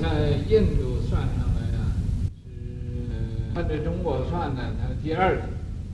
[0.00, 1.78] 在印度算上来呀，
[2.44, 2.50] 是
[3.54, 5.36] 按照中国算呢，他第二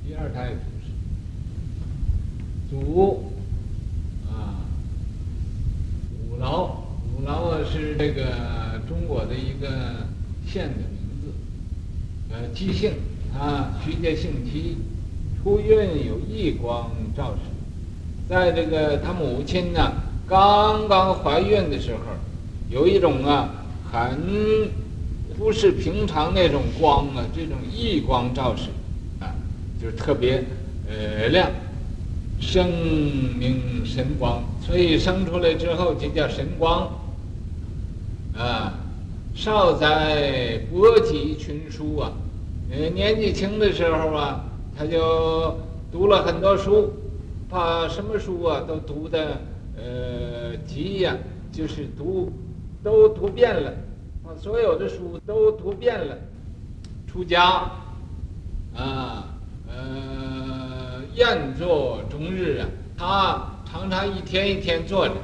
[0.07, 0.93] 第二代祖师，
[2.71, 3.33] 祖
[4.31, 4.63] 啊，
[6.31, 6.85] 五劳，
[7.17, 10.07] 五劳啊是这个中国的一个
[10.47, 11.33] 县的名字，
[12.31, 12.93] 呃，姬姓，
[13.37, 14.77] 啊，徐家姓姬，
[15.43, 17.41] 出孕有异光照射，
[18.29, 19.93] 在这个他母亲呢
[20.29, 22.01] 刚刚怀孕的时候，
[22.71, 23.55] 有一种啊。
[23.91, 24.71] 很
[25.39, 28.65] 不是平常那种光啊，这种异光照射，
[29.19, 29.35] 啊，
[29.81, 30.45] 就是特别
[30.89, 31.51] 呃亮，
[32.39, 32.69] 生
[33.39, 36.89] 明神光，所以生出来之后就叫神光。
[38.37, 38.75] 啊，
[39.35, 42.13] 少在博集群书啊，
[42.71, 44.45] 呃，年纪轻的时候啊，
[44.77, 45.57] 他就
[45.91, 46.93] 读了很多书，
[47.49, 49.41] 把什么书啊都读的
[49.77, 51.17] 呃急呀，
[51.51, 52.31] 就是读。
[52.83, 53.73] 都读遍了，
[54.25, 56.17] 把所有的书都读遍了，
[57.07, 57.71] 出家，
[58.77, 59.25] 啊，
[59.67, 65.15] 呃，宴坐终日啊，他常常一天一天坐着。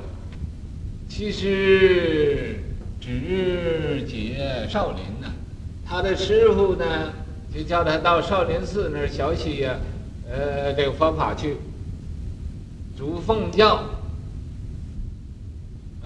[1.08, 2.58] 其实
[3.00, 5.32] 只解少林呢，
[5.86, 7.12] 他的师傅呢
[7.54, 9.76] 就叫他到少林寺那儿学习呀，
[10.28, 11.56] 呃，这个方法去，
[12.98, 13.84] 主奉教，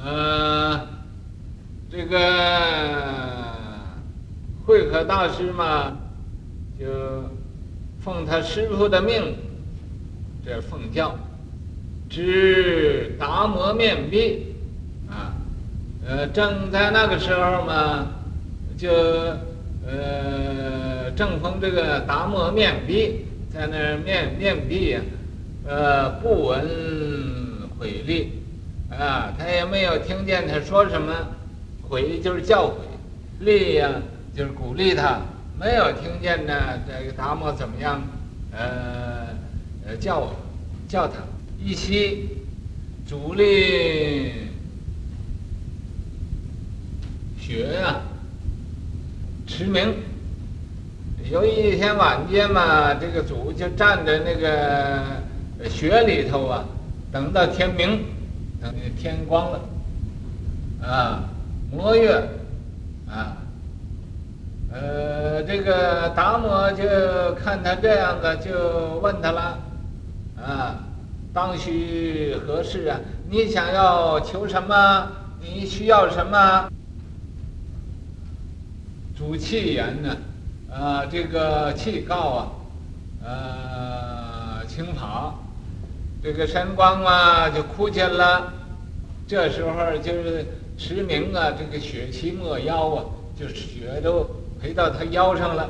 [0.04, 0.97] 呃。
[1.90, 2.18] 这个
[4.66, 5.96] 慧可大师嘛，
[6.78, 6.86] 就
[7.98, 9.34] 奉他师父的命，
[10.44, 11.16] 这奉教，
[12.10, 14.54] 知达摩面壁，
[15.08, 15.32] 啊，
[16.06, 18.06] 呃，正在那个时候嘛，
[18.76, 18.92] 就
[19.86, 25.00] 呃正逢这个达摩面壁，在那儿面面壁呀，
[25.66, 26.68] 呃，不闻
[27.80, 28.32] 诲励，
[28.90, 31.14] 啊，他也没有听见他说什么。
[31.90, 32.72] 诲就是教诲，
[33.40, 33.90] 励呀
[34.36, 35.20] 就是鼓励他。
[35.58, 36.54] 没有听见呢，
[36.86, 38.00] 这个达摩怎么样？
[38.52, 39.26] 呃，
[39.86, 40.32] 呃，教
[40.88, 41.14] 教他
[41.58, 42.28] 一夕，
[43.08, 44.32] 主力
[47.40, 48.00] 学呀，
[49.46, 49.94] 驰名。
[51.30, 55.02] 有一天晚间嘛，这个主就站在那个
[55.68, 56.64] 雪里头啊，
[57.10, 58.04] 等到天明，
[58.62, 59.60] 等天光了，
[60.86, 61.28] 啊。
[61.70, 62.26] 摩月，
[63.10, 63.36] 啊，
[64.72, 66.82] 呃，这个达摩就
[67.34, 69.58] 看他这样子，就问他了，
[70.42, 70.76] 啊，
[71.34, 72.98] 当需何事啊？
[73.28, 75.08] 你想要求什么？
[75.42, 76.70] 你需要什么？
[79.14, 80.16] 主气言呢，
[80.72, 82.48] 啊，这个气告啊，
[83.22, 85.34] 呃，请法，
[86.22, 88.50] 这个神光啊就哭见了，
[89.26, 90.46] 这时候就是。
[90.78, 93.04] 驰名啊，这个雪齐没腰啊，
[93.36, 94.24] 就是雪都
[94.62, 95.68] 赔到他腰上了。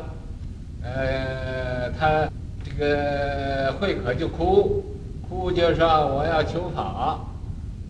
[0.82, 2.28] 呃，他
[2.62, 4.84] 这个慧可就哭，
[5.26, 7.18] 哭就说我要求法，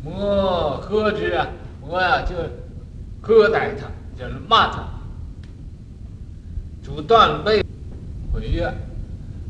[0.05, 1.49] 摩喝之啊，
[1.81, 2.37] 我呀就
[3.21, 4.85] 喝待他，就是骂他。
[6.85, 7.65] 主断臂
[8.33, 8.73] 毁约，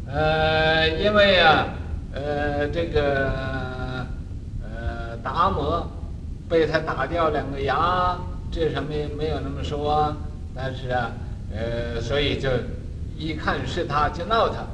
[0.07, 1.67] 呃，因为呀，
[2.15, 3.31] 呃，这个
[4.63, 5.87] 呃达摩。
[6.49, 8.19] 被他打掉两个牙，
[8.51, 10.17] 这上面没有那么说，
[10.55, 11.13] 但是啊，
[11.55, 12.49] 呃，所以就
[13.19, 14.65] 一看是他就闹他，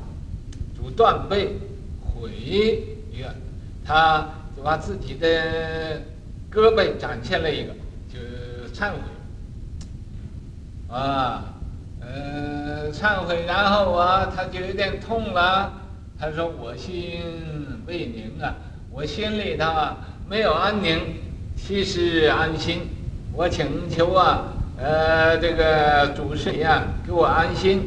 [0.77, 1.57] 主断背
[2.01, 2.31] 毁
[3.13, 3.29] 曰，
[3.85, 6.01] 他就把自己的
[6.49, 7.73] 胳膊展现了一个，
[8.09, 8.21] 就
[8.73, 8.99] 忏悔，
[10.95, 11.43] 啊，
[12.01, 15.73] 呃，忏悔，然后啊，他就有点痛了，
[16.21, 17.21] 他说我心
[17.89, 18.55] 未宁啊，
[18.93, 19.97] 我心里头啊
[20.31, 21.24] 没有安宁。
[21.67, 22.83] 其实安心，
[23.33, 27.81] 我请求啊，呃，这个主师呀，给我安心，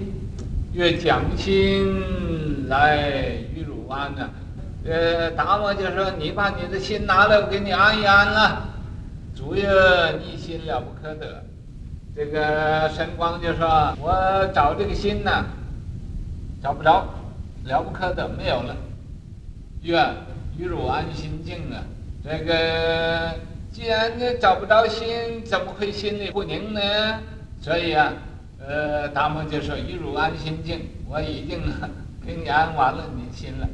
[0.73, 4.27] 愿将心来与汝安呢。
[4.83, 8.67] 呃，达摩就说：“你把你的心拿来，我给你安一安了。”
[9.37, 9.69] 主曰
[10.25, 11.43] ：“你心了不可得。”
[12.17, 15.45] 这个神光就说：“我找这个心呢，
[16.63, 17.05] 找不着，
[17.65, 18.75] 了不可得，没有了。
[19.83, 20.15] 愿
[20.57, 21.85] 与汝安心境啊，
[22.23, 23.35] 这个。”
[23.77, 25.05] 既然你找不着心，
[25.45, 26.81] 怎么会心里不宁呢？
[27.61, 28.11] 所以啊，
[28.59, 31.61] 呃，达摩就说：“一汝安心境，我已经
[32.25, 33.69] 给你安完了你心了。”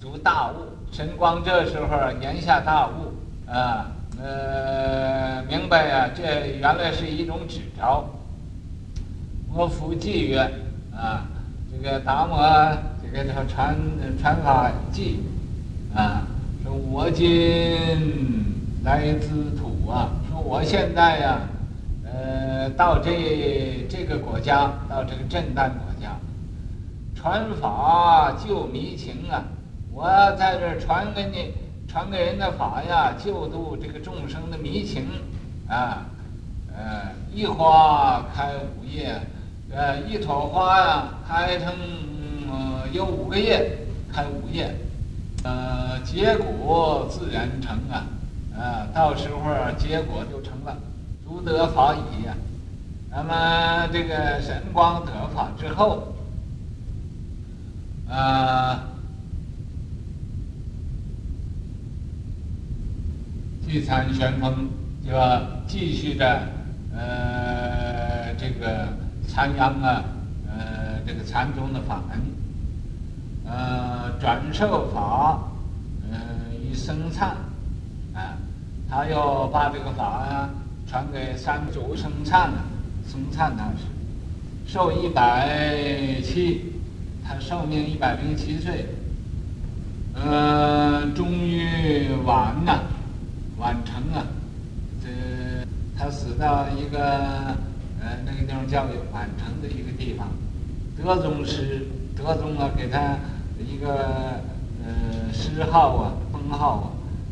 [0.00, 1.86] 主大悟，神光这时候
[2.22, 3.12] 言下大悟
[3.52, 8.08] 啊，呃，明白呀、啊，这原来是一种指招。
[9.52, 10.38] 我复偈曰
[10.96, 11.26] ：“啊，
[11.70, 12.38] 这个达摩，
[13.02, 13.76] 这个叫传
[14.18, 15.20] 传法记
[15.94, 16.26] 啊，
[16.64, 18.51] 说我今。
[18.84, 21.40] 来自土啊，说我现在呀，
[22.04, 26.18] 呃，到这这个国家，到这个震旦国家，
[27.14, 29.44] 传法救迷情啊！
[29.92, 31.52] 我在这传给你，
[31.86, 35.06] 传给人的法呀，救度这个众生的迷情
[35.68, 36.04] 啊！
[36.76, 39.14] 呃，一花开五叶，
[39.70, 41.72] 呃，一朵花呀，开成
[42.50, 43.78] 呃有五个叶，
[44.12, 44.74] 开五叶，
[45.44, 48.02] 呃，结果自然成啊！
[48.56, 49.38] 啊，到时候
[49.78, 50.76] 结果就成了。
[51.24, 52.34] 诸得法已呀，
[53.10, 56.12] 那么这个神光得法之后，
[58.06, 58.84] 啊，
[63.66, 64.68] 聚禅旋风
[65.02, 66.42] 就要继续的
[66.94, 68.88] 呃这个
[69.26, 70.04] 参央啊，
[70.48, 72.20] 呃这个禅宗的法门，
[73.46, 75.40] 呃转授法，
[76.10, 76.18] 呃
[76.62, 77.51] 与僧璨，啊，
[78.92, 80.50] 他又把这个法啊。
[80.84, 82.64] 传给三祖僧灿了，
[83.08, 83.86] 僧璨大师，
[84.66, 86.74] 寿一百七，
[87.24, 88.84] 他寿命一百零七岁，
[90.12, 92.80] 呃，终于晚呐，
[93.56, 94.26] 晚成啊，
[95.02, 95.08] 这
[95.96, 97.00] 他死到一个
[97.98, 98.82] 呃那个地方叫
[99.14, 100.28] 晚成的一个地方，
[100.94, 103.16] 德宗师，德宗啊给他
[103.58, 104.42] 一个
[104.84, 106.86] 呃谥号啊封号啊，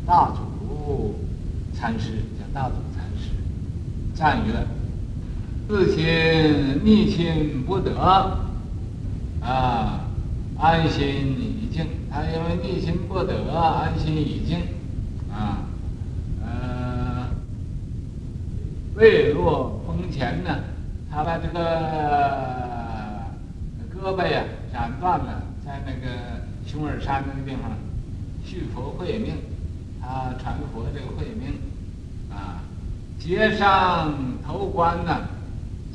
[0.07, 1.13] 大祖
[1.81, 3.31] 禅师叫大祖禅师。
[4.13, 4.53] 赞曰
[5.67, 7.97] ：“自心逆心不得，
[9.41, 10.01] 啊，
[10.59, 11.03] 安心
[11.39, 11.83] 已静。
[12.11, 14.59] 他因为逆心不得，安心已静，
[15.33, 15.65] 啊，
[16.45, 17.27] 呃，
[18.93, 20.59] 未落风前呢，
[21.09, 21.59] 他把这个
[23.91, 26.15] 胳膊呀斩断了，在那个
[26.67, 27.71] 熊耳山那个地方
[28.45, 29.33] 续佛慧命，
[29.99, 31.59] 他传佛这个慧命，”
[33.23, 34.11] 接上
[34.43, 35.15] 头观呢，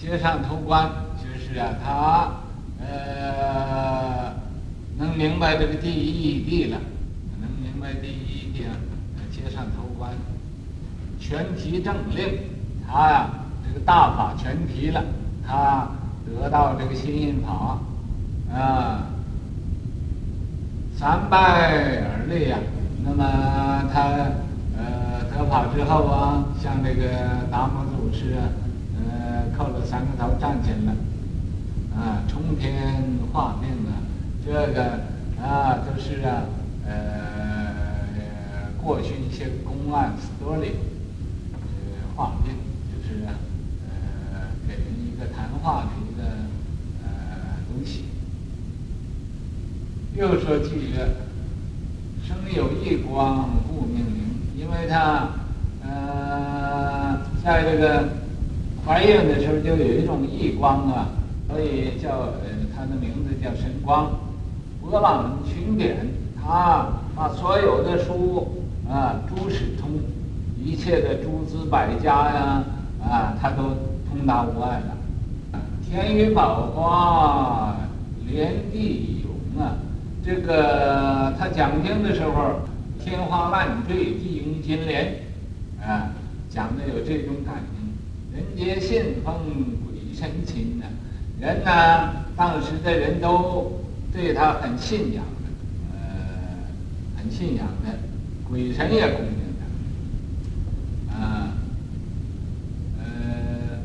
[0.00, 0.88] 接上头观
[1.18, 2.30] 就是啊，他
[2.78, 4.32] 呃
[4.96, 6.78] 能明白这个第一义谛了，
[7.40, 8.76] 能明白第一义谛啊，
[9.32, 10.12] 接上头观，
[11.18, 12.38] 全提正令，
[12.88, 13.28] 他呀
[13.66, 15.02] 这个大法全提了，
[15.44, 15.88] 他
[16.24, 17.80] 得到这个心印法
[18.54, 19.02] 啊，
[20.96, 22.58] 三拜而立啊，
[23.04, 24.30] 那么他。
[25.36, 28.48] 得法之后啊，向这个达摩祖师啊，
[28.96, 30.94] 呃，叩了三个头，站起来，
[31.94, 32.72] 啊，冲天
[33.30, 34.00] 化命啊，
[34.42, 35.00] 这个
[35.38, 36.44] 啊都、就是啊，
[36.86, 40.70] 呃，过去一些公案 story，
[41.52, 42.56] 呃，化命
[42.90, 43.36] 就是啊，
[43.90, 46.22] 呃，给人一个谈话的一个
[47.04, 48.06] 呃东西。
[50.14, 51.10] 又说句曰，
[52.24, 53.75] 生有一光，故。
[54.78, 55.28] 为他，
[55.82, 58.04] 呃，在这个
[58.84, 61.08] 怀孕的时候就有一种异光啊，
[61.48, 64.10] 所以叫呃，他的名字叫神光。
[64.82, 65.96] 博览群典，
[66.36, 69.88] 他把所有的书啊，诸史通，
[70.62, 72.62] 一切的诸子百家呀，
[73.02, 73.62] 啊，他都
[74.10, 75.58] 通达无碍了。
[75.88, 77.76] 天宇宝华，
[78.28, 79.72] 莲地涌啊，
[80.22, 82.60] 这个他讲经的时候。
[83.06, 85.20] 天花乱坠，地涌金莲，
[85.80, 86.10] 啊，
[86.50, 87.94] 讲的有这种感应。
[88.34, 89.32] 人皆信奉
[89.86, 90.86] 鬼神亲呐，
[91.40, 93.80] 人呢，当时的人都
[94.12, 95.48] 对他很信仰的，
[95.92, 96.02] 呃，
[97.16, 97.96] 很信仰的，
[98.50, 99.54] 鬼神也恭敬
[101.08, 101.52] 他，啊，
[102.98, 103.78] 呃，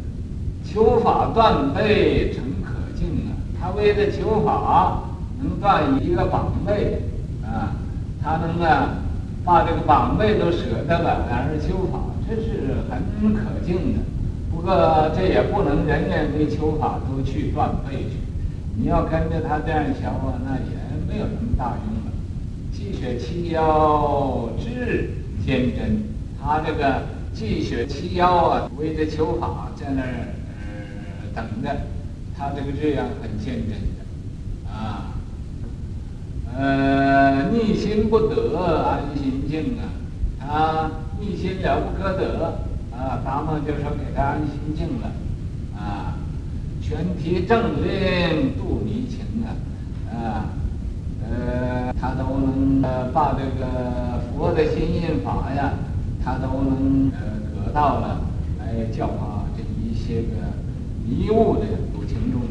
[0.65, 5.03] 求法断背诚可敬啊，他为了求法
[5.39, 7.03] 能断一个绑背，
[7.45, 7.75] 啊，
[8.23, 8.95] 他能啊。
[9.43, 13.99] 把这个绑背都舍得了，然而求法，这是很可敬的。
[14.51, 18.17] 不过这也不能人人为求法都去断背去。
[18.77, 22.11] 你要跟着他这样学啊，那也没有什么大用了。
[22.71, 25.09] 既学其要，志
[25.45, 26.03] 坚贞。
[26.41, 30.33] 他这个既学其要啊，为着求法在那儿、
[31.33, 31.69] 等着，
[32.37, 35.13] 他这个志愿很坚贞的啊。
[36.57, 40.45] 呃，逆心不得，安心静啊！
[40.45, 42.59] 啊逆心了不可得
[42.91, 43.21] 啊！
[43.23, 45.11] 达摩就说给他安心静了
[45.77, 46.17] 啊！
[46.81, 49.47] 全体正令度迷情啊！
[50.13, 50.45] 啊，
[51.23, 52.81] 呃，他都能
[53.13, 55.73] 把这个佛的心印法呀，
[56.23, 58.21] 他都能呃得到了，
[58.59, 60.35] 来教化这一些个
[61.07, 61.65] 迷雾的
[61.95, 62.41] 有情众。